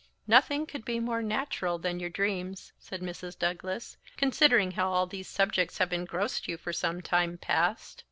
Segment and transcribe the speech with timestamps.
[0.25, 3.37] "Nothing could be more natural than you dreams," said Mrs.
[3.37, 7.99] Douglas, "considering how all these subjects have engrossed you for some time past.